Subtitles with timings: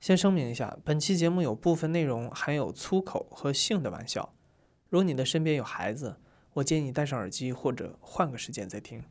[0.00, 4.32] 先声明一下，本期节目有部分内容含有粗口和性的玩笑。
[4.88, 6.16] 如果你的身边有孩子，
[6.54, 9.02] 我建议你戴上耳机或者换个时间再听。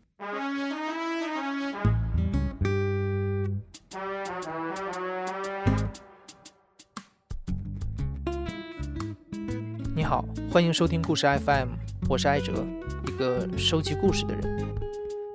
[9.96, 11.70] 你好，欢迎收听故事 FM，
[12.10, 12.66] 我是艾哲，
[13.08, 14.76] 一个收集故事的人。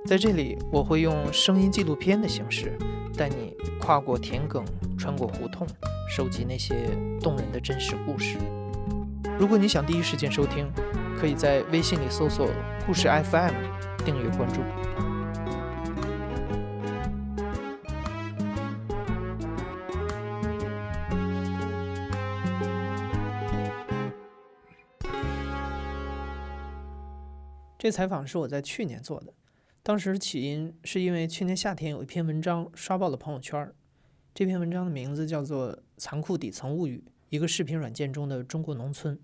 [0.04, 2.76] 在这里，我会用声音纪录片的形式，
[3.16, 4.64] 带你跨过田埂。
[4.96, 5.66] 穿过胡同，
[6.08, 8.38] 收集那些动人的真实故事。
[9.38, 10.66] 如果你想第一时间收听，
[11.20, 12.48] 可以在微信里搜索
[12.86, 13.52] “故事 FM”，
[14.02, 14.62] 订阅关注。
[27.76, 29.34] 这采访是我在去年做的，
[29.84, 33.70] 当时起因是因为去年夏天有一篇文章刷爆了朋友圈。
[34.34, 39.14] 这篇文章的名字叫做《残酷底层物语：一个视频软件中的中国农村》。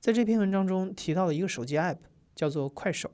[0.00, 1.98] 在这篇文章中提到了一个手机 App，
[2.34, 3.12] 叫做快手，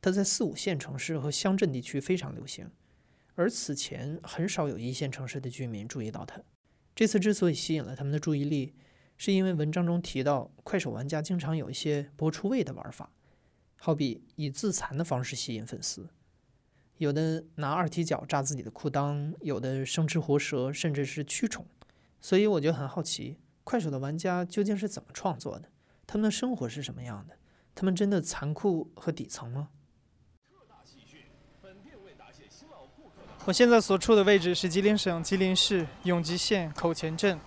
[0.00, 2.70] 它在四五线城市和乡镇地区非常流行，
[3.34, 6.40] 而此前很少有一线城市的居民注意到它。
[6.94, 8.72] 这次之所以吸引了他们的注意力，
[9.18, 13.12] 是因为文章中提到快手玩家经常有一些博出位的玩法，
[13.76, 16.08] 好比以自残的方式吸引粉丝。
[16.98, 21.66] 有的拿二踢脚扎自己的裤裆，有的生吃活蛇，甚至是驱虫。
[22.20, 25.68] 所以我就很好奇，快手的玩家究竟是怎么创作的？
[26.06, 27.36] 他们的生活是什么样的？
[27.74, 29.68] 他们真的残酷和底层吗？
[33.46, 37.38] 我现在所处的位置是吉林省吉林市永吉县口前镇。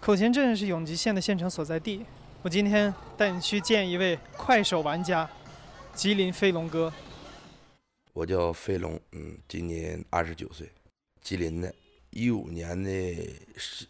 [0.00, 2.04] 口前镇是永吉县的县城所在地。
[2.42, 5.28] 我今天带你去见一位快手玩家——
[5.94, 6.92] 吉林飞龙哥。
[8.16, 10.72] 我叫飞龙，嗯，今年二十九岁，
[11.20, 11.70] 吉林的，
[12.08, 12.90] 一五年的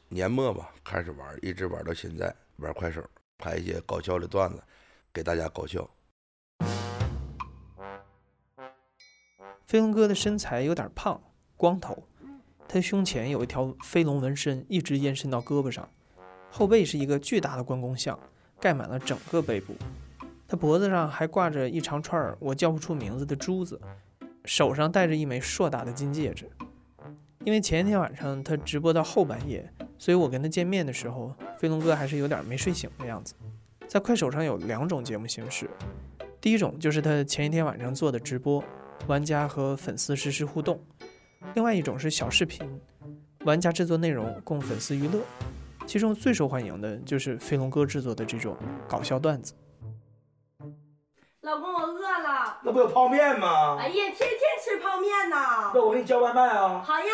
[0.09, 4.61] 年末吧开始玩，一直玩到现在，玩快手，拍一些搞笑的段子，
[5.13, 5.89] 给大家搞笑。
[9.65, 11.23] 飞龙哥的身材有点胖，
[11.57, 12.09] 光头，
[12.67, 15.89] 他胸前有一条飞龙纹身，一直延伸到胳膊上，
[16.51, 18.19] 后背是一个巨大的关公像，
[18.59, 19.77] 盖满了整个背部，
[20.48, 23.81] 他脖子上还挂着一长串我叫不出名字的珠子。
[24.46, 26.48] 手上戴着一枚硕大的金戒指，
[27.45, 29.68] 因为前一天晚上他直播到后半夜，
[29.98, 33.35] 所以我跟他见面的时候，飞龙哥还是有点没睡醒的样子。
[33.89, 35.68] 在快手上有两种节目形式，
[36.40, 38.62] 第一种就是他前一天晚上做的直播，
[39.08, 40.77] 玩家和粉丝实时互动；
[41.55, 42.64] 另外一种是小视频，
[43.45, 45.20] 玩家制作内容供粉丝娱乐。
[45.86, 48.56] 其中最受欢迎的就是飞龙哥制作的这种
[48.89, 49.52] 搞笑段子。
[51.46, 52.58] 老公，我饿了。
[52.64, 53.77] 那不有泡面吗？
[53.79, 55.36] 哎呀，天天吃泡面呢。
[55.73, 56.83] 那我给你叫外卖啊。
[56.84, 57.07] 好呀。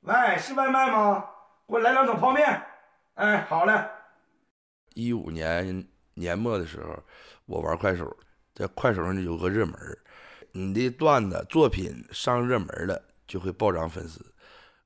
[0.00, 1.24] 喂，是外卖吗？
[1.68, 2.60] 给我来两桶泡面。
[3.14, 3.80] 哎，好嘞。
[4.94, 7.00] 一五年年末的时候，
[7.46, 8.12] 我玩快手，
[8.56, 9.76] 在快手上有个热门
[10.50, 14.20] 你的段子作品上热门了，就会暴涨粉丝。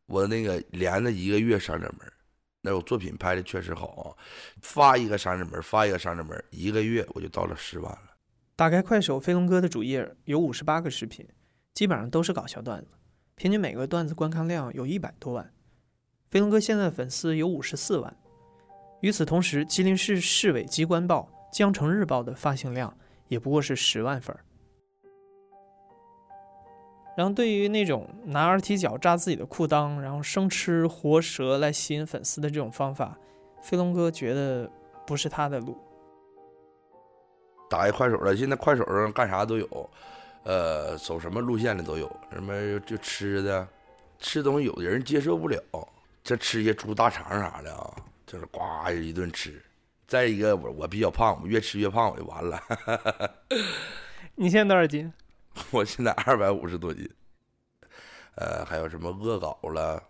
[0.04, 2.12] 我那个连着一个月上热门，
[2.60, 4.12] 那我作品拍的确实好啊。
[4.60, 8.10] 发一个上热门，发一个上热门，一个月我就到了十万了。
[8.56, 11.28] 打开快手飞龙哥的主页，有五十八个视频，
[11.74, 12.88] 基本上都是搞笑段子，
[13.34, 15.52] 平均每个段子观看量有一百多万。
[16.30, 18.16] 飞龙哥现在粉丝有五十四万。
[19.02, 22.96] 与此同时，吉林市市委机关报《江城日报》的发行量
[23.28, 24.40] 也不过是十万份儿。
[27.14, 33.18] 然后，对于那种拿二踢脚扎自己的裤裆，然后生吃活蛇来吸引粉丝的这种方法，
[33.60, 34.70] 飞龙哥觉得
[35.06, 35.76] 不是他的路。
[37.68, 39.90] 打开快手了，现在快手上干啥都有，
[40.44, 43.66] 呃，走什么路线的都有，什么就吃的，
[44.18, 45.60] 吃东西有的人接受不了，
[46.22, 47.94] 这吃些猪大肠啥的啊，
[48.26, 48.60] 就是呱
[48.92, 49.62] 一顿吃。
[50.06, 52.62] 再一个，我我比较胖，我越吃越胖，我就完了。
[54.36, 55.12] 你现在多少斤？
[55.72, 57.10] 我现在二百五十多斤。
[58.36, 60.00] 呃，还有什么恶搞了，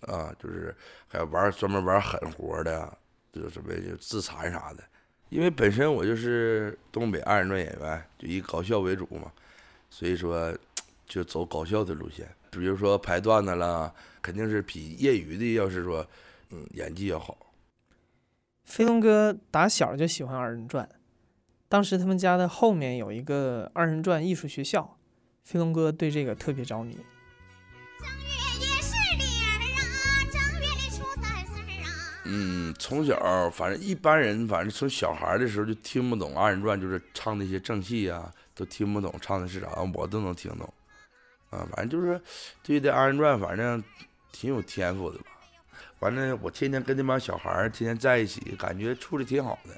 [0.00, 0.74] 啊，就是
[1.06, 2.98] 还有玩专门玩狠活的，
[3.32, 4.82] 就什么就自残啥的。
[5.28, 9.32] 因为本身我就是东北二人转演员，就以搞笑为主嘛，
[9.90, 10.56] 所以说
[11.04, 12.28] 就走搞笑的路线。
[12.50, 13.92] 比如说排段子啦，
[14.22, 16.06] 肯定是比业余的要是说，
[16.50, 17.36] 嗯，演技要好。
[18.64, 20.88] 飞龙哥打小就喜欢二人转，
[21.68, 24.96] 当时他们家的后面有一个二人转艺术学校，
[25.44, 26.96] 飞龙哥对这个特别着迷。
[32.28, 40.72] 嗯，从小反正一般人，反正从小孩的时候就听不懂二人转，就是唱那些正戏啊，都听不懂唱的是啥，我都能听懂。
[41.50, 42.20] 啊，反正就是
[42.62, 43.82] 对这二人转，反正
[44.32, 45.26] 挺有天赋的吧。
[46.00, 49.70] 完了，我天天跟那帮小孩天天在一起，感觉处的挺好的。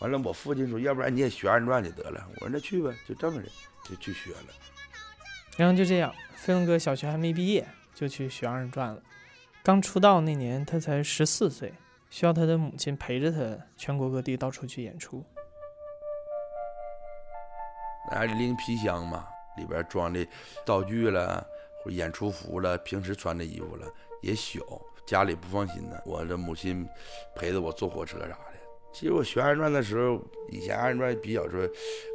[0.00, 2.26] 完了，我父亲说，要不然你也学二人转就得了。
[2.34, 3.48] 我说那去呗，就这么的
[3.84, 4.48] 就去学了。
[5.56, 9.00] 然后就这样，飞龙哥小学还没毕业就去学二人转了。
[9.66, 11.72] 刚出道那年，他才十四岁，
[12.08, 15.24] 需要他的母亲陪着他全国各地到处去演出。
[18.08, 19.26] 那拎皮箱嘛，
[19.56, 20.24] 里边装的
[20.64, 21.44] 道具了，
[21.82, 23.92] 或演出服了，平时穿的衣服了，
[24.22, 24.60] 也小，
[25.04, 26.00] 家里不放心呢。
[26.04, 26.88] 我这母亲
[27.34, 28.38] 陪着我坐火车啥的。
[28.92, 31.68] 其实我学二人转的时候，以前二人转比较说，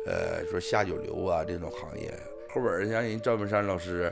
[0.08, 2.18] 呃，说下九流啊这种行业。
[2.54, 4.10] 后边像人赵本山老师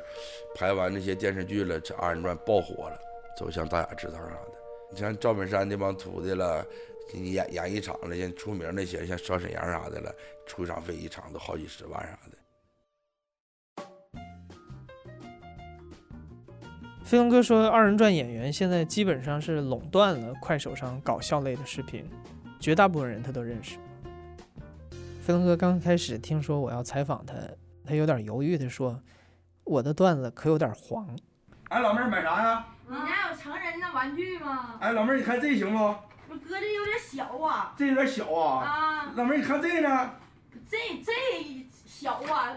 [0.56, 3.00] 拍完那些电视剧了，这二人转爆火了，
[3.39, 4.51] 走向大雅之堂啥的。
[4.91, 6.65] 你像赵本山那帮徒弟了，
[7.13, 10.13] 你演演一场了，像出名那些，像小沈阳啥的了，
[10.45, 12.38] 出场费一场都好几十万啥的。
[17.06, 22.06] 飞龙哥说，二人转演员现在基本上是垄断了快手上搞笑类的视频，
[22.59, 23.77] 绝大部分人他都认识。
[25.21, 27.36] 飞龙哥刚开始听说我要采访他，
[27.86, 29.01] 他有点犹豫的说
[29.63, 31.07] ：“我的段子可有点黄。
[31.69, 32.68] 哎，老妹儿买啥呀？
[32.91, 34.74] 你家有成人的玩具吗？
[34.80, 35.77] 哎，老妹儿，你看这行不？
[35.77, 37.71] 我哥这有点小啊。
[37.77, 38.65] 这有点小啊。
[38.65, 40.12] 啊，老妹儿，你看这个呢？
[40.68, 41.12] 这这
[41.86, 42.56] 小啊，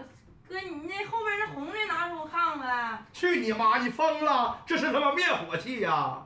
[0.49, 3.05] 哥，你那后边那红的拿出我看看呗。
[3.13, 3.77] 去你妈！
[3.77, 4.59] 你疯了？
[4.65, 6.23] 这是他妈灭火器呀！”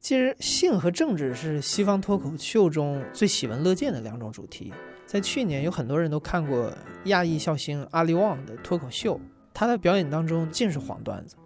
[0.00, 4.70] 其实性和政治是西方脱口秀中最喜闻乐见的两种主题。
[5.06, 6.70] 在去年，有很多人都看过
[7.04, 9.18] 亚裔笑星阿里旺的脱口秀，
[9.54, 11.36] 他的表演当中尽是黄段子。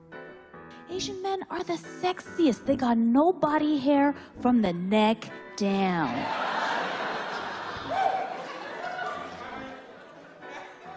[0.91, 2.65] Asian men are the sexiest.
[2.67, 5.19] They got no body hair from the neck
[5.57, 6.11] down.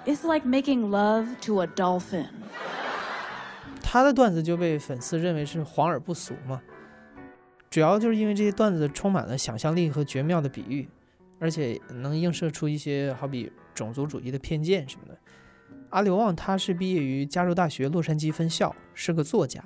[0.06, 2.28] It's like making love to a dolphin.
[3.82, 6.62] 他的段子就被粉丝认为是黄而不俗嘛，
[7.70, 10.90] 主要就是因为这些段子充满了想象力和绝妙的比喻，
[11.40, 15.16] 而且能映射出一些好比种族主义的偏见什么的。
[15.92, 19.64] 阿刘旺他是毕业于加州大学洛杉矶分校，是个作家，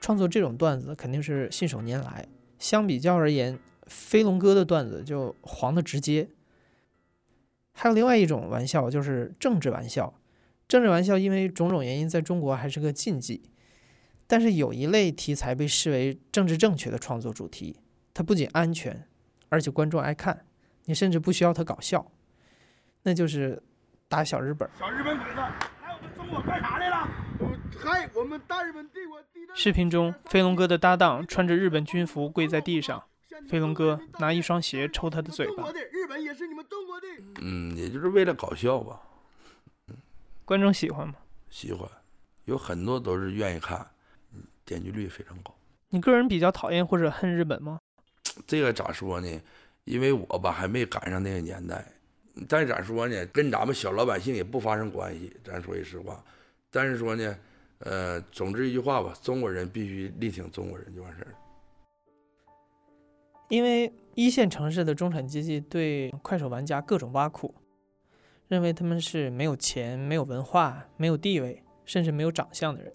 [0.00, 2.26] 创作这种段子肯定是信手拈来。
[2.58, 6.28] 相比较而言，飞龙哥的段子就黄的直接。
[7.72, 10.12] 还有另外一种玩笑，就是政治玩笑。
[10.66, 13.42] 政治玩笑因为种种原因在中国还是个禁忌，
[14.26, 17.78] 但是有一类题材被视为政治正确的创作主题，
[18.12, 19.06] 它不仅安全，
[19.48, 20.44] 而且观众爱看，
[20.84, 22.10] 你甚至不需要它搞笑，
[23.04, 23.62] 那就是
[24.08, 24.68] 打小日本。
[24.78, 27.27] 小日本鬼子，来我们中国干啥来了？
[29.54, 33.02] 视频中，飞龙哥的搭档穿着日本军服跪在地上，
[33.48, 37.06] 飞龙哥拿一双鞋抽他的嘴巴，日本也是你们中国的。
[37.40, 39.00] 嗯，也就是为了搞笑吧，
[40.44, 41.14] 观众喜欢吗？
[41.50, 41.88] 喜欢，
[42.44, 43.78] 有很多都是愿意看，
[44.34, 45.54] 嗯，点击率非常高。
[45.88, 47.78] 你个人比较讨厌或者恨日本吗？
[48.46, 49.40] 这个咋说呢？
[49.84, 51.82] 因为我吧还没赶上那个年代，
[52.46, 53.24] 但是咋说呢？
[53.26, 56.22] 跟咱们小老百姓也不发生关系，咱说句实话。
[56.70, 57.34] 但是说呢，
[57.80, 61.34] 呃，总之一句话吧，中国人必须力挺中国人就完事儿。
[63.48, 67.54] 因为一线城市的中产阶级对快手玩家各种挖苦，
[68.48, 72.92] 认为他们是没有钱、没有文化、没有地位，甚至没有长相的人。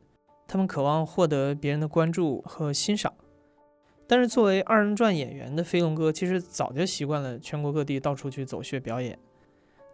[0.47, 3.11] 他们渴望获得别人的关注和欣赏。
[4.05, 9.17] 但是作为二人转演员的飞龙哥，其实早就习惯了全国各地到处去走穴表演，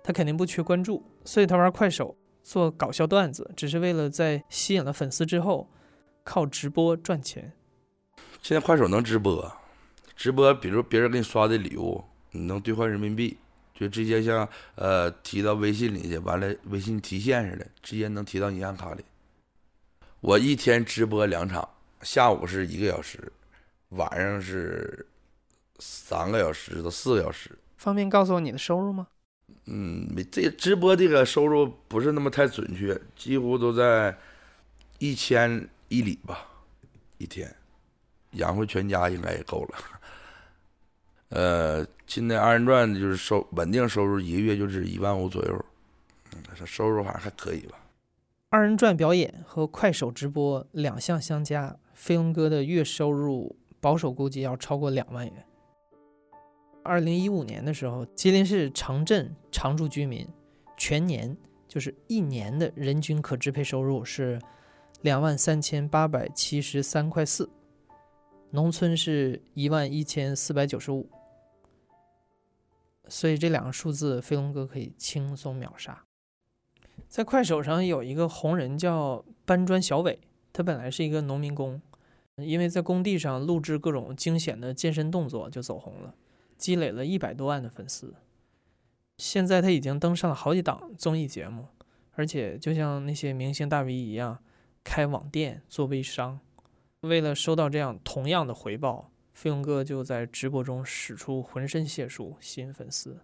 [0.03, 5.69] 他肯定不缺关注，所以他玩快手做搞笑段子，只是为了在吸引了粉丝之后，
[6.23, 7.53] 靠直播赚钱。
[8.41, 9.51] 现在快手能直播，
[10.15, 13.37] 直播，比如别人给你刷的礼物，你能兑换人民币，
[13.73, 19.03] 就直接像呃提到微信里去，完了微信提现似的，直接能提到银行卡里。
[20.21, 21.67] 我一天直播两场，
[22.01, 23.31] 下午是一个小时，
[23.89, 25.07] 晚上是
[25.79, 27.57] 三个小时到四个小时。
[27.77, 29.07] 方便告诉我你的收入吗？
[29.71, 34.17] 嗯，没这直播这个收入不是那么太准确，几乎都在
[34.97, 36.47] 一千一里吧，
[37.19, 37.55] 一天，
[38.31, 39.77] 养活全家应该也够了。
[41.29, 45.65] 呃，现在二人转就是收稳定收入，一个月就是一万五左右，
[46.33, 47.77] 嗯，收入还还可以吧。
[48.49, 55.45] 二人转表演和快手直播两项相加，飞龙哥的月收入保守估计要超过两万元。
[56.89, 60.27] 二零一五年的时候，吉林市城镇常住居民
[60.75, 64.41] 全年就是一年的人均可支配收入是
[65.01, 67.47] 两万三千八百七十三块四，
[68.49, 71.07] 农村是一万一千四百九十五，
[73.07, 76.05] 所以这两个数字飞龙哥可以轻松秒杀。
[77.07, 80.19] 在快手上有一个红人叫搬砖小伟，
[80.51, 81.79] 他本来是一个农民工，
[82.37, 86.15] 因为在工地上录制各种惊险的健身动作就走红了，
[86.59, 88.13] 积累了一百多万的粉丝。
[89.17, 91.67] 现在他已经登上了好几档综艺节目，
[92.13, 94.43] 而且就像那些明星大 V 一样，
[94.83, 96.39] 开网店做微商。
[97.01, 103.19] 为了收到这样同样的回报，飞龙哥就在直播中使出浑身解数吸引粉丝。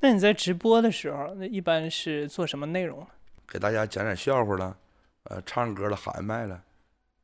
[0.00, 3.06] 那你在直播的时候，那一般是做什么内容呢？
[3.46, 4.76] 给大家讲讲笑话了，
[5.24, 6.64] 呃，唱歌了，喊麦了，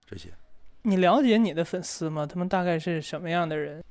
[0.06, 0.30] 这些。
[0.82, 2.26] 你了解你的粉丝吗？
[2.26, 3.82] 他们大概是什么样的人？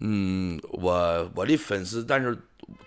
[0.00, 2.36] 嗯，我我的粉丝，但是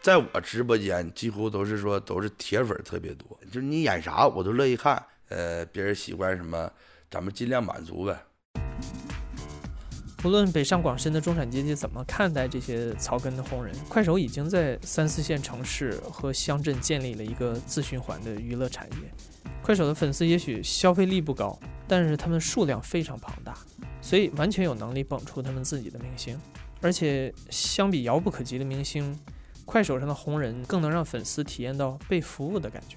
[0.01, 5.03] 在我直播间几乎都是说都是铁粉特别多，就是你演啥我都乐意看。
[5.29, 6.71] 呃，别人喜欢什么，
[7.09, 8.17] 咱们尽量满足呗。
[10.23, 19.11] 无论北上广深的中产阶级怎么看待这些草根的红人，快手已经在三四线城市和乡镇建立了一个自循环的娱乐产业。
[19.61, 23.57] 快手的粉丝也许消费力不高，但是他们数量非常庞大，
[24.01, 26.37] 所以完全有能力捧出他们自己的明星。
[26.81, 29.17] 而且相比遥不可及的明星，
[29.65, 32.95] 快手上的红人更能让粉丝体验到被服务的感觉。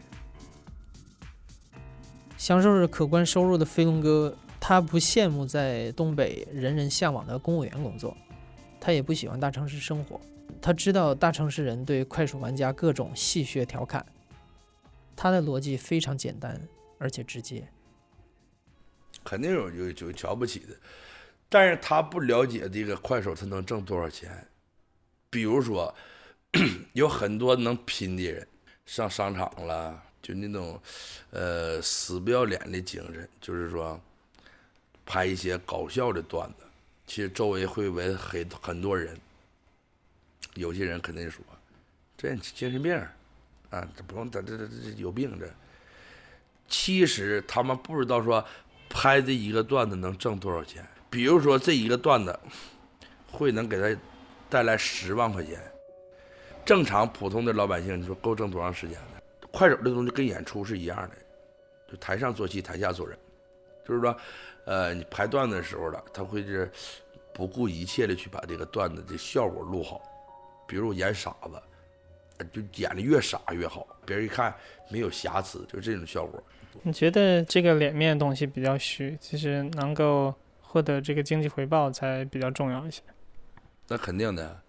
[2.37, 8.17] 享受着可观收入的飞龙哥，他不羡慕在东北人人向往的公务员工作，
[8.81, 10.21] 他也不喜欢大城市生活。
[10.61, 14.05] 他知道大城市人对快手玩家各种戏谑调侃，
[15.17, 16.61] 他的逻辑非常简单
[16.99, 17.67] 而且直接。
[19.25, 20.75] 肯定有有有瞧不起的，
[21.53, 24.49] 但是他不了解这个快手他能挣多少钱。
[25.29, 25.95] 比如说，
[26.95, 28.49] 有很多能拼的人
[28.87, 30.81] 上商场了，就那种
[31.29, 34.01] 呃死不要脸的精神，就是说
[35.05, 36.65] 拍一些搞笑的段子，
[37.07, 39.15] 其实周围会围很很多人。
[40.55, 41.45] 有些人肯定说
[42.17, 42.97] 这精神病
[43.69, 45.47] 啊，这不用这这这这有病这。
[46.67, 48.43] 其实他们不知道说。
[48.95, 50.87] 拍这一个段子能挣多少钱？
[51.13, 52.41] 比如说这一个段子
[53.31, 54.01] 会能给他
[54.49, 55.61] 带来十万块钱，
[56.65, 59.21] 正常普通的老百姓，你说够挣多长时间呢？
[59.53, 61.11] 快手这东西跟演出是一样的，
[61.91, 63.19] 就台上做戏，台下做人，
[63.87, 64.17] 就是说，
[64.65, 66.71] 呃，你拍段子的时候了，他会是
[67.35, 70.01] 不顾一切的去把这个段子的效果录好。
[70.67, 74.55] 比如我演傻子，就演的越傻越好，别人一看
[74.89, 76.43] 没有瑕疵，就这种效果。
[76.81, 80.35] 你觉得这个脸面东西比较虚，其实能够
[80.73, 83.03] 获得这个经济回报才比较重要一些。
[83.89, 84.63] 那肯定的，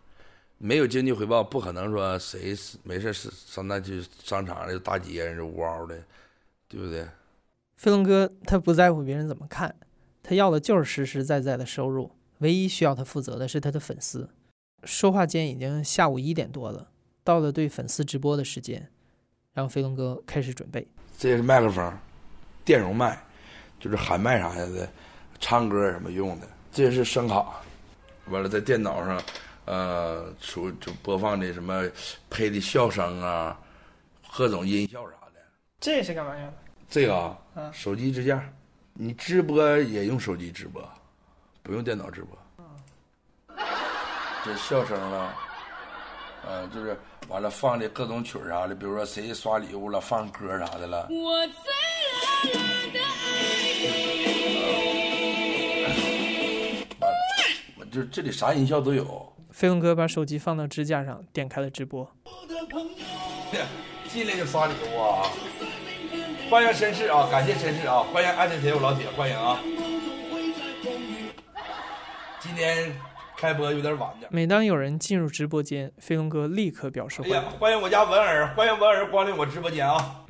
[0.58, 6.04] 没有经济回报，不可能说谁没事是上那去商场的大街上呜嗷的，
[6.68, 7.08] 对不对？
[7.78, 9.74] 飞龙哥他不在乎别人怎么看，
[10.22, 14.30] 他要的就是实实在在的收入，唯一需要他负责的是他的粉丝。
[14.84, 16.90] 说话间已经下午一点多了，
[17.24, 18.90] 到了对粉丝直播的时间，
[19.54, 20.86] 然后飞龙哥开始准备。
[21.18, 21.98] 这是麦克风，
[22.66, 23.24] 电容麦，
[23.80, 24.90] 就是喊麦啥的，
[25.44, 26.48] 唱歌什么用的。
[26.72, 27.46] 这是声卡，
[28.28, 29.22] 完了在电脑上，
[29.66, 31.84] 呃，出就播放的什么
[32.30, 33.60] 配的笑声啊，
[34.38, 35.42] 各种音效啥的。
[35.82, 36.54] 这是干嘛用的？
[36.90, 38.42] 这个啊，手机支架，
[38.94, 40.82] 你直播也用手机直播，
[41.62, 42.38] 不用电脑直播。
[44.46, 45.34] 这笑声了，
[46.48, 46.98] 呃，就是
[47.28, 51.10] 完了放的各种曲儿啥的，比如说谁刷礼物了，放歌啥的了。
[51.10, 53.00] 我最爱的
[57.94, 59.32] 爱就这里啥音效都有。
[59.52, 62.10] 飞龙哥把手机放到支架上，点开了直播。
[64.10, 65.30] 进来就刷礼物啊！
[66.50, 69.60] 欢迎绅士啊，感谢绅士啊，欢迎爱谁我老铁，欢迎啊！
[72.40, 72.92] 今天。
[73.36, 74.30] 开播有点晚点。
[74.32, 77.42] 每当有人进入直播间，飞龙哥立刻表示欢迎。
[77.60, 80.24] 欢迎我家文儿，欢迎文儿光临我直播间啊！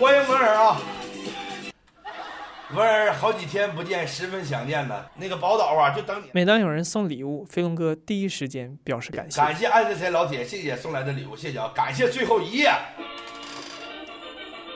[0.00, 0.80] 欢迎文儿啊！
[2.74, 5.06] 文儿好几天不见，十分想念呢。
[5.16, 6.28] 那个宝岛啊，就等你。
[6.32, 9.40] 每当有人送礼物，飞龙哥第一时间表示感谢。
[9.40, 11.72] 感谢爱谁谁老铁，谢谢送来的礼物，谢谢啊！
[11.74, 12.70] 感谢最后一页，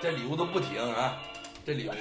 [0.01, 1.19] 这礼物都不停啊！
[1.67, 1.93] 这礼物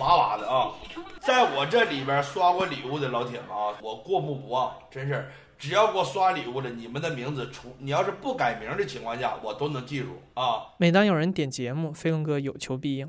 [0.00, 0.72] 哇哇的啊，
[1.20, 10.74] 在我这里边刷过礼物的老铁们啊，我过目不忘，真是只要给我刷礼物的，你们的名字出，你要是不改名的情况下，我都能记住啊。
[10.76, 13.08] 每当有人点节目，飞龙哥有求必应。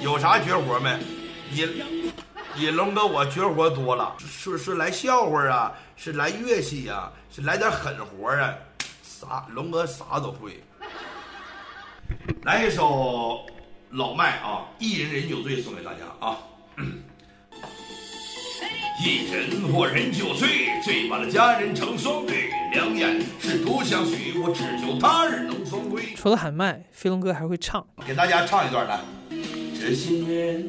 [0.00, 0.98] 有啥绝活没？
[1.52, 2.12] 引
[2.56, 8.54] 引龙哥我绝活多了，是是来笑话啊，是来乐器啊，是来点狠活啊，
[9.02, 10.62] 啥龙哥啥都会。
[12.44, 13.46] 来一首。
[13.90, 16.36] 老麦啊，一人饮酒醉送给大家啊！
[19.00, 26.12] 一人我人酒醉，醉把了佳人成双对，两眼是独相许，我只求他日能双归。
[26.16, 27.86] 除了喊麦，飞龙哥还会唱。
[28.04, 28.98] 给大家唱一段来。
[29.78, 30.68] 这些年，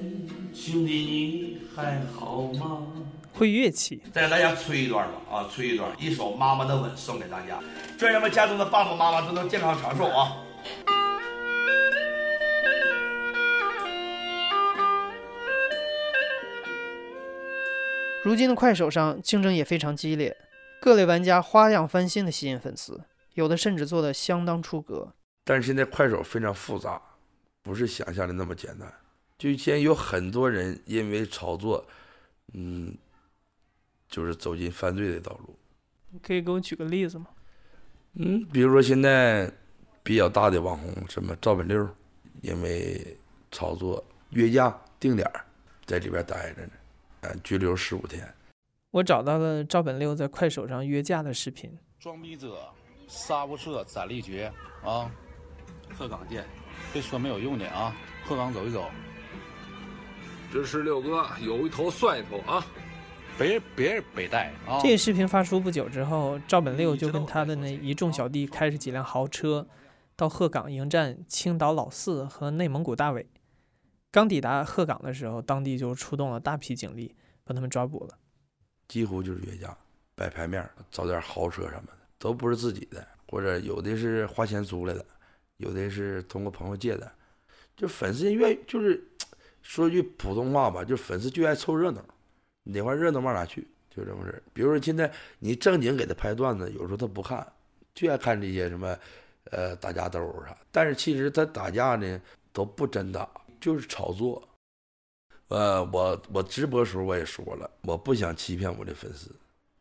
[0.57, 2.87] 兄弟你还好吗？
[3.31, 7.59] 会乐器，再给大家吹一段吧，啊，吹一段，一首《妈妈的吻》送给大家，
[8.01, 10.37] 愿人们家中的爸爸妈妈都能健康长寿啊！
[18.25, 20.35] 如今的快手上竞争也非常激烈，
[20.81, 22.99] 各类玩家花样翻新的吸引粉丝，
[23.35, 25.13] 有的甚至做的相当出格。
[25.45, 26.99] 但是现在快手非常复杂，
[27.61, 28.91] 不是想象的那么简单。
[29.37, 31.85] 就现在有很多人因为炒作，
[32.53, 32.95] 嗯，
[34.09, 35.55] 就是走进犯罪的道路。
[36.09, 37.27] 你可以给我举个例子吗？
[38.13, 39.51] 嗯，比如说现在
[40.01, 41.87] 比较大的网红，什么赵本六，
[42.41, 43.15] 因为
[43.51, 45.45] 炒作约架定点儿，
[45.85, 46.71] 在里边待着呢，
[47.21, 48.27] 啊，拘留十五天。
[48.89, 51.71] 我找到了赵本六在快手上约架的视频。
[51.99, 52.67] 装逼者，
[53.07, 54.51] 杀无赦，斩立决
[54.83, 55.11] 啊！
[55.95, 56.45] 鹤岗见，
[56.91, 57.95] 别说没有用的啊！
[58.25, 58.89] 鹤岗走一走，
[60.51, 62.65] 支持六哥，有一头算一头啊！
[63.37, 64.79] 别人别人北戴啊！
[64.81, 69.67] 这个视频发出不久之后，赵本六就跟他的那一众小弟开着几辆豪车，
[70.15, 73.27] 到鹤岗迎战青岛老四和内蒙古大伟。
[74.09, 77.13] 刚抵达鹤岗的时候，当地就出动了大批警力，
[77.43, 78.17] 把他们抓捕了。
[78.87, 79.77] 几乎就是约架，
[80.15, 85.05] 摆牌面，找点豪车什么的，都不是自己的，或者有的是花钱租来的，
[85.57, 87.11] 有的是通过朋友借的。
[87.75, 89.05] 就粉丝愿就是
[89.67, 92.01] 说句普通话吧，就是粉丝就爱凑热闹，
[92.63, 97.45] 哪块热闹往哪去，就这么事比如说现在你正经给他拍段子，有时候他不看，
[97.93, 98.97] 就爱看这些什么
[99.51, 100.57] 呃打架斗殴啥。
[100.71, 102.21] 但是其实他打架呢
[102.53, 104.41] 都不真打，就是炒作。
[105.49, 109.29] 呃，我我直播时候我也说了，我不想欺骗我的粉丝，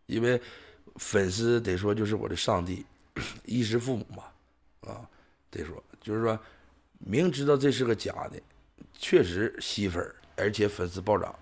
[0.07, 0.40] 因为
[0.97, 2.85] 粉丝得说就是我的上帝，
[3.45, 4.25] 衣食父母嘛，
[4.93, 5.09] 啊，
[5.49, 6.37] 得说就是说
[6.99, 8.43] 明知道这是个假的，
[8.92, 11.35] 确实吸粉，而且粉丝暴涨，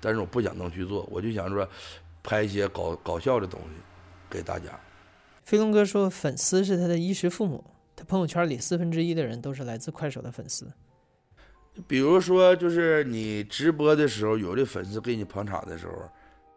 [0.00, 1.68] 但是我不想那么去做，我就想说
[2.22, 3.68] 拍一些搞搞笑的东西
[4.28, 4.78] 给大家。
[5.44, 7.64] 飞龙哥说，粉丝是他的衣食父母，
[7.94, 10.72] 他朋友圈里四分之一的人都是来自快手的粉丝。
[11.86, 16.10] 比如说，就是你直播的时候，有的粉丝给你捧场的时候，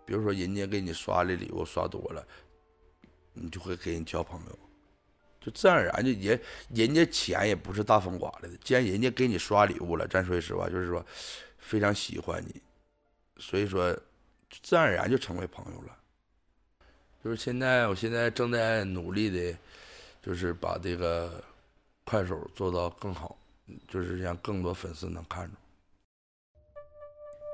[0.06, 2.26] 比如说人家给你刷的礼物刷多了，
[3.34, 4.60] 你就会给人交朋友，
[5.40, 6.42] 就自然而然就人
[6.74, 11.06] 人家钱也不是大风刮来的，既然人家给你刷礼物了，咱说句实话，就是说
[11.58, 12.62] 非常喜欢你，
[13.38, 13.92] 所以说
[14.62, 15.98] 自然而然就成为朋友了。
[17.24, 19.58] 就是现在，我现在正在努力的，
[20.22, 21.44] 就是把这个
[22.04, 23.36] 快手做到更好。
[23.88, 25.56] 就是让更多粉丝能看着。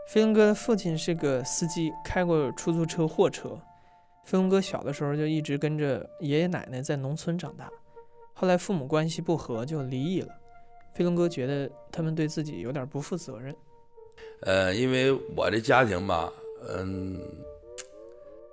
[0.07, 3.59] 飞龙哥的父亲是个司机，开过出租车、货车。
[4.25, 7.71] 飞龙哥小的时候就一直跟着爷爷奶奶在农村长大，
[8.33, 10.33] 后来父母关系不和就离异了。
[10.93, 13.55] 飞龙哥觉得他们对自己有点不负责任。
[14.41, 16.31] 呃，因为我的家庭吧，
[16.67, 17.19] 嗯，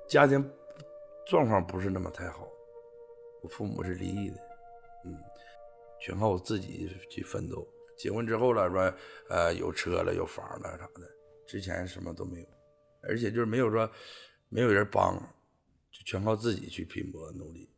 [0.09, 0.45] 家庭
[1.27, 2.47] 状况不是那么太好，
[3.43, 4.37] 我父母是离异的，
[5.05, 5.17] 嗯。
[6.01, 7.65] 全靠我自己去奋斗。
[7.97, 8.93] 结婚之后了，说
[9.29, 11.09] 呃有车了，有房了啥的，
[11.47, 12.47] 之前什么都没有，
[13.03, 13.89] 而且就是没有说
[14.49, 15.17] 没有人帮，
[16.05, 17.69] 全靠自己去拼搏努力。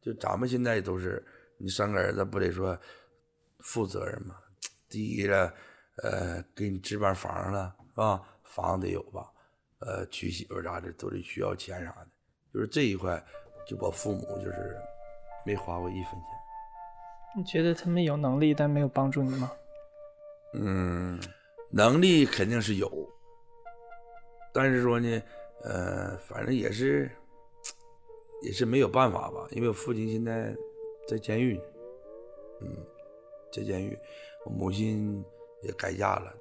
[0.00, 1.24] 就咱们现在都是，
[1.56, 2.78] 你生个儿子不得说
[3.60, 4.36] 负责任吗？
[4.88, 5.52] 第一了，
[6.02, 8.22] 呃，给你置办房了是吧？
[8.44, 9.30] 房得有吧？
[9.80, 12.08] 呃，娶媳妇啥的都得需要钱啥的。
[12.52, 13.22] 就是这一块，
[13.66, 14.76] 就我父母就是
[15.44, 16.22] 没花过一分钱。
[17.36, 19.52] 你觉得他们有能力，但没有帮助你吗？
[20.54, 21.20] 嗯，
[21.70, 22.90] 能力肯定是有，
[24.54, 25.22] 但是说呢，
[25.62, 27.10] 呃，反正也是，
[28.42, 29.46] 也是没有办法吧。
[29.50, 30.54] 因为我父亲现在
[31.08, 31.60] 在监狱，
[32.60, 32.68] 嗯，
[33.52, 33.98] 在监狱，
[34.44, 35.24] 我母亲
[35.62, 36.34] 也改嫁了，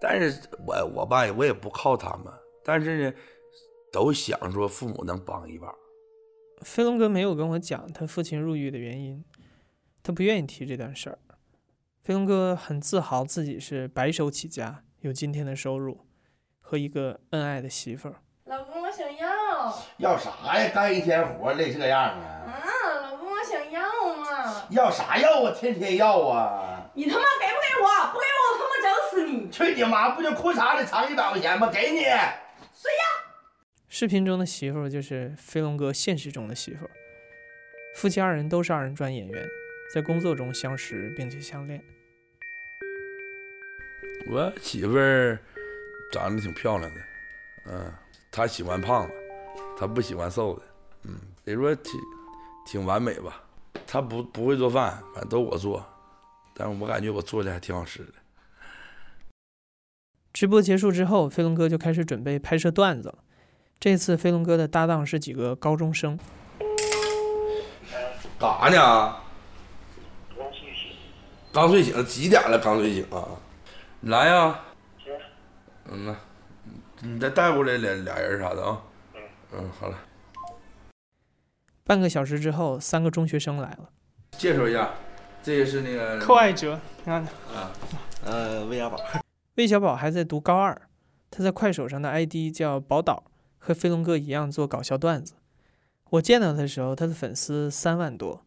[0.00, 2.32] 但是我我爸我也不靠他们，
[2.64, 3.16] 但是呢，
[3.92, 5.74] 都想说父母能帮一把。
[6.62, 9.24] 飞龙哥没有跟我讲他父亲入狱的原因。
[10.04, 11.18] 他不愿意提这段事儿。
[12.02, 16.00] 飞龙哥很自豪自己是白手起家，有今天的收入
[16.60, 18.16] 和一个恩爱的媳妇儿。
[20.02, 20.18] 要。
[20.18, 20.70] 啥呀？
[20.74, 22.46] 干一天活累这样啊？
[22.46, 22.66] 啊，
[23.02, 23.82] 老公，我想要
[24.16, 24.64] 嘛。
[24.70, 25.54] 要啥要啊？
[25.56, 26.90] 天天要啊！
[26.94, 27.88] 你他妈给不给我？
[28.12, 29.50] 不给我，我他妈整死你！
[29.50, 30.10] 去你妈！
[30.10, 31.70] 不就裤衩里藏一百块钱吗？
[31.72, 32.00] 给你。
[32.00, 33.32] 谁要？
[33.88, 36.90] 视频中的媳妇就是飞龙哥现实中的媳妇。
[37.94, 39.46] 夫妻二人都是二人转演员。
[39.94, 41.78] 在工作中相识并且相恋。
[44.26, 45.38] 我媳妇儿
[46.10, 47.00] 长得挺漂亮的，
[47.66, 47.92] 嗯，
[48.30, 49.12] 她喜欢胖子，
[49.78, 50.62] 他不喜欢瘦的，
[51.04, 52.00] 嗯，得说挺
[52.66, 53.42] 挺完美吧。
[53.86, 55.84] 他不不会做饭，反正都我做，
[56.54, 58.12] 但是我感觉我做的还挺好吃的。
[60.32, 63.18] 直播结束之后，飞龙哥就开始准备拍摄段子了。
[63.78, 66.18] 这次飞龙哥的搭档是几个高中生。
[68.38, 69.16] 干啥呢？
[71.52, 72.58] 刚睡醒，几点了？
[72.58, 73.28] 刚睡醒啊？
[74.00, 74.60] 你来呀？
[75.90, 76.16] 嗯呐，
[77.02, 78.80] 你再带过来俩俩人啥的啊？
[79.54, 79.98] 嗯，好了。
[81.84, 83.90] 半个小时之后，三个中学生来了。
[84.38, 84.90] 介绍一下，
[85.42, 87.70] 这个是那个寇爱哲，你看，啊，
[88.24, 88.98] 呃，魏小宝，
[89.56, 90.80] 魏小宝还在读高二，
[91.30, 93.24] 他在快手上的 ID 叫宝岛，
[93.58, 95.34] 和飞龙哥一样做搞笑段子。
[96.10, 98.44] 我见到他的时候，他的粉丝三万多，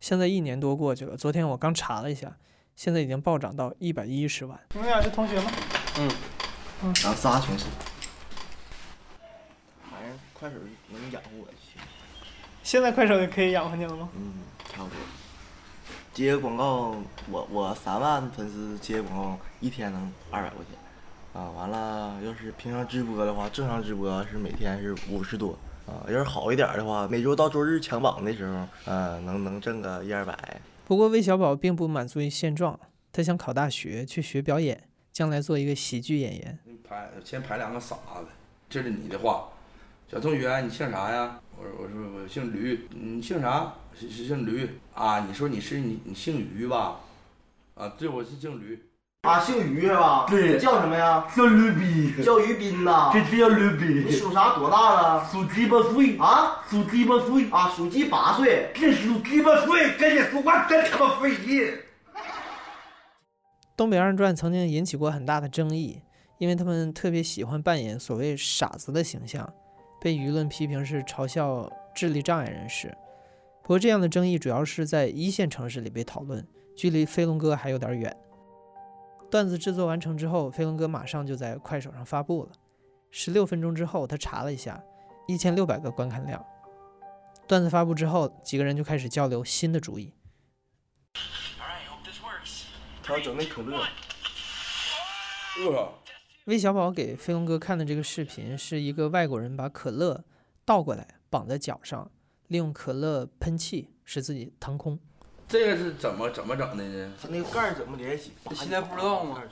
[0.00, 2.36] 现在一年多过去了，昨天我刚查了一下，
[2.74, 4.58] 现在已经暴涨到一百一十万。
[4.74, 5.50] 你们俩是同学吗？
[5.98, 6.10] 嗯，
[6.84, 7.87] 嗯，咱仨同事，反正
[10.38, 10.56] 快手
[10.90, 11.78] 能养活我去。
[12.62, 14.08] 现在快手也可以养活你了吗？
[14.14, 14.34] 嗯，
[14.68, 14.96] 差不多。
[16.12, 16.96] 接广告，
[17.30, 30.36] 我我三万粉丝接广告一天能二百块钱，啊，完了要是平常直播的话，正常直播是每天是五十多，啊，要是好一点的话，每周到周日抢榜的时候，呃，能能挣个一二百。
[30.84, 32.78] 不过魏小宝并不满足于现状，
[33.12, 36.58] 他想考大学去学表演，将来做一个喜剧演员。
[36.82, 38.26] 排先排两个傻子，
[38.68, 39.48] 这是你的话。
[40.10, 41.38] 小同学，你姓啥呀？
[41.54, 43.70] 我说我说我姓吕，你姓啥？
[43.94, 45.20] 是是姓吕啊？
[45.20, 46.96] 你说你是你你姓于吧？
[47.74, 48.82] 啊，对，我是姓驴。
[49.24, 50.24] 啊，姓于是吧？
[50.26, 51.28] 对叫什么呀？
[51.36, 53.10] 叫驴斌，叫于斌呐。
[53.12, 54.06] 这这叫驴斌。
[54.06, 54.56] 你属啥？
[54.56, 55.28] 多大了？
[55.30, 56.64] 属鸡巴岁啊？
[56.70, 57.68] 属鸡巴岁啊？
[57.68, 58.72] 属鸡八岁？
[58.74, 61.70] 这属鸡巴岁，跟你说话真他妈费劲。
[63.76, 66.00] 东北二人转曾经引起过很大的争议，
[66.38, 69.52] 因为他们特别喜欢扮演所谓傻子的形象。
[70.00, 72.96] 被舆论批评是嘲笑智力障碍人士，
[73.62, 78.16] 不过这样的争议主要是在一线城市里被讨论，距离飞龙哥还有点远。
[79.30, 82.52] 段子制作完成之后，飞龙哥马上就在快手上发布了。
[83.10, 84.82] 十六分钟之后，他查了一下，
[85.26, 86.42] 一千六百个观看量。
[87.46, 90.14] 段子发布之后，几个人就开始交流新的主意。
[93.02, 93.86] 他要整那可乐。
[95.66, 95.92] 我操！
[96.48, 100.24] 魏小宝给飞龙哥看的这个视频，是一个外国人把可乐
[100.64, 102.10] 倒过来绑在脚上，
[102.46, 104.98] 利用可乐喷气使自己腾空。
[105.46, 107.12] 这个是怎么怎么整的呢？
[107.20, 108.32] 他那个盖儿怎么连起？
[108.54, 109.42] 现在不知道吗。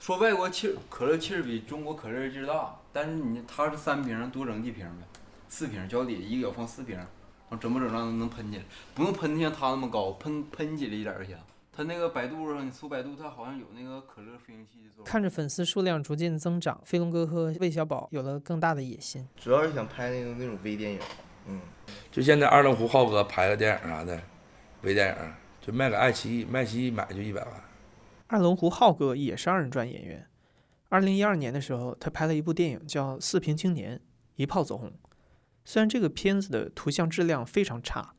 [0.00, 7.06] 说外国气儿可乐气儿比中国可乐劲儿大，但是你它是三瓶，多整几瓶呗，四瓶脚底一个脚放四瓶，然
[7.50, 8.64] 后怎么整让能喷起来？
[8.94, 11.36] 不用喷像它那么高，喷喷起来一点儿就行。
[11.76, 15.04] 它那个百度上，你搜百度，他好像有那个可乐飞行器的作用。
[15.04, 19.26] 看着粉丝数量逐渐增长，飞龙哥和魏小宝有了更大的野心。
[19.36, 21.00] 主要是想拍那种那种微电影，
[21.48, 21.60] 嗯，
[22.12, 24.20] 就现在二龙湖浩哥拍个电影啥的，
[24.82, 27.52] 微电影就卖给爱奇艺，爱奇艺买就一百万。
[28.28, 30.26] 二龙湖浩哥也是二人转演员。
[30.90, 33.96] 二零一二年的时候，他拍了一部电影叫《四平青年》，
[34.36, 34.92] 一炮走红。
[35.64, 38.13] 虽然这个片子的图像质量非常差，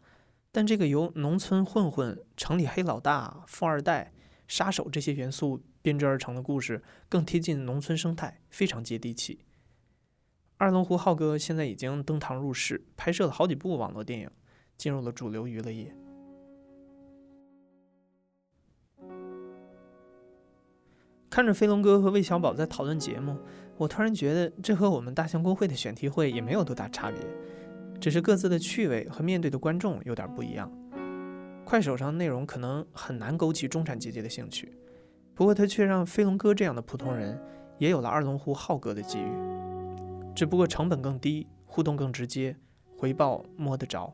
[0.56, 4.13] 但这个由农村混混、城里黑老大、富二代、
[4.48, 9.41] 杀手这些元素编织而成的故事，更贴近农村生态，非常接地气。
[10.56, 14.30] 二龙湖浩哥现在已经登堂入室，拍摄了好几部网络电影，
[14.78, 15.94] 进入了主流娱乐业。
[21.30, 23.38] 看着飞龙哥和魏小宝在讨论节目，
[23.76, 27.20] 我突然觉得这和我们大象公会的选题会也没有多大差别，
[28.06, 30.72] 只是各自的趣味和面对的观众有点不一样。
[31.65, 34.72] 快手上内容可能很难勾起中产阶级的兴趣，
[35.34, 37.36] 不过它却让飞龙哥这样的普通人
[37.80, 39.32] 也有了二龙湖浩哥的机遇，
[40.36, 42.56] 只不过成本更低，互动更直接，
[42.96, 44.13] 回报摸得着。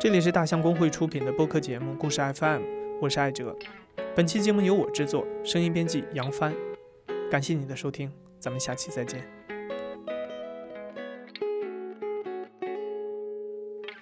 [0.00, 2.62] 这里是大象公会出品的播客节目《故事 FM》，
[3.02, 3.54] 我是艾哲。
[4.16, 6.54] 本期节目由我制作，声音编辑杨帆。
[7.30, 9.39] 感谢你的收听，咱们下期再见。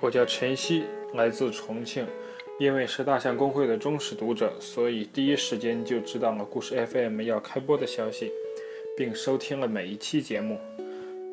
[0.00, 0.84] 我叫陈曦，
[1.14, 2.06] 来自重庆。
[2.58, 8.32] 因为是大象公会的忠实读者，所以第一时间就知道了故事 FM 要开播的消息，
[8.96, 10.58] 并收听了每一期节目。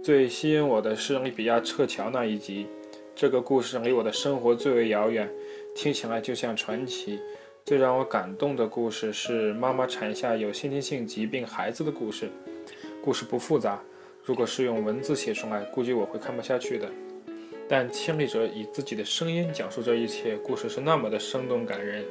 [0.03, 2.67] 最吸引我的是利比亚撤侨那一集。
[3.15, 5.27] 这个故事离我的生活最为遥远，
[5.73, 7.19] 听起来就像传奇。
[7.63, 12.29] 最让我感动的故事是妈妈产下有先天性疾病孩子的故事。
[13.03, 13.81] 故事不复杂，
[14.23, 16.87] 如果是用文字写出来，估计我会看不下去的。
[17.67, 22.05] 但亲历者以自己的声音讲述这一切，故事是那么的生动感人。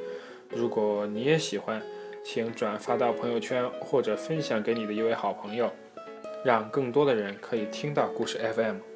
[0.49, 1.81] 如果你也喜欢，
[2.23, 5.71] 请转发到朋友圈或者分享给你的一位好朋友，
[6.43, 8.94] 让更多的人可以听到故事 FM。